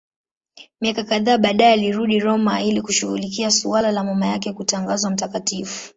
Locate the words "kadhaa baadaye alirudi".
1.03-2.19